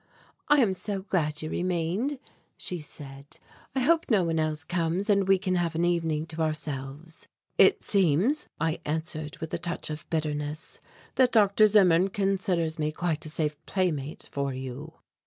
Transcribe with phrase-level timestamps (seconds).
[0.47, 2.17] "I am so glad you remained,"
[2.57, 3.37] she said.
[3.75, 7.27] "I hope no one else comes and we can have the evening to ourselves."
[7.59, 10.79] "It seems," I answered with a touch of bitterness,
[11.17, 11.67] "that Dr.
[11.67, 14.95] Zimmern considers me quite a safe playmate for you."